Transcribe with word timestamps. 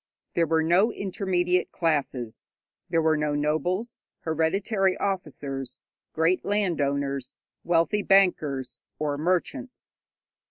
There 0.33 0.47
were 0.47 0.63
no 0.63 0.91
intermediate 0.91 1.71
classes. 1.71 2.49
There 2.89 3.03
were 3.03 3.15
no 3.17 3.35
nobles, 3.35 4.01
hereditary 4.21 4.97
officers, 4.97 5.79
great 6.11 6.43
landowners, 6.43 7.35
wealthy 7.63 8.01
bankers 8.01 8.79
or 8.97 9.15
merchants. 9.19 9.97